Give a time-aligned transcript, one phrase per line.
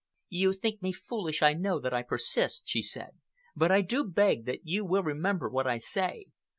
[0.29, 3.11] "You think me foolish, I know, that I persist," she said,
[3.55, 6.25] "but I do beg that you will remember what I say.